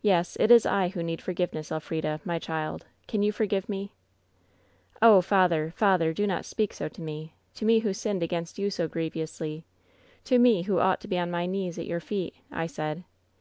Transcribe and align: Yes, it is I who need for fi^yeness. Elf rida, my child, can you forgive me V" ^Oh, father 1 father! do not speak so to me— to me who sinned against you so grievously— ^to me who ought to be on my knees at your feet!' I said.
Yes, 0.00 0.36
it 0.38 0.52
is 0.52 0.64
I 0.64 0.90
who 0.90 1.02
need 1.02 1.20
for 1.20 1.34
fi^yeness. 1.34 1.72
Elf 1.72 1.88
rida, 1.88 2.20
my 2.24 2.38
child, 2.38 2.86
can 3.08 3.24
you 3.24 3.32
forgive 3.32 3.68
me 3.68 3.86
V" 3.86 3.90
^Oh, 5.02 5.24
father 5.24 5.62
1 5.64 5.70
father! 5.72 6.12
do 6.12 6.24
not 6.24 6.44
speak 6.44 6.72
so 6.72 6.86
to 6.88 7.00
me— 7.02 7.34
to 7.56 7.64
me 7.64 7.80
who 7.80 7.92
sinned 7.92 8.22
against 8.22 8.60
you 8.60 8.70
so 8.70 8.86
grievously— 8.86 9.64
^to 10.26 10.38
me 10.40 10.62
who 10.62 10.78
ought 10.78 11.00
to 11.00 11.08
be 11.08 11.18
on 11.18 11.32
my 11.32 11.46
knees 11.46 11.80
at 11.80 11.86
your 11.86 11.98
feet!' 11.98 12.36
I 12.62 12.68
said. 12.68 13.02